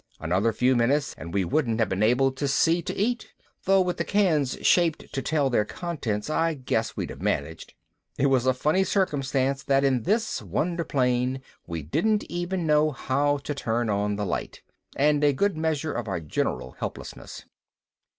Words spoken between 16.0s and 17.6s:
our general helplessness.